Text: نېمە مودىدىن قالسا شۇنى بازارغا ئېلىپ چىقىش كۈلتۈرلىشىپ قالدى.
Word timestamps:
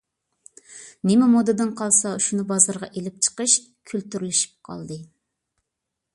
نېمە 1.09 1.27
مودىدىن 1.33 1.73
قالسا 1.81 2.13
شۇنى 2.29 2.47
بازارغا 2.53 2.91
ئېلىپ 2.95 3.21
چىقىش 3.29 3.59
كۈلتۈرلىشىپ 3.93 4.59
قالدى. 4.71 5.01